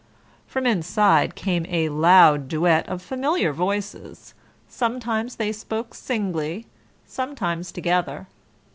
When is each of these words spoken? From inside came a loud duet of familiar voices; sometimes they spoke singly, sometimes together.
From 0.47 0.65
inside 0.65 1.35
came 1.35 1.63
a 1.69 1.89
loud 1.89 2.47
duet 2.47 2.89
of 2.89 3.03
familiar 3.03 3.53
voices; 3.53 4.33
sometimes 4.67 5.35
they 5.35 5.51
spoke 5.51 5.93
singly, 5.93 6.65
sometimes 7.05 7.71
together. 7.71 8.25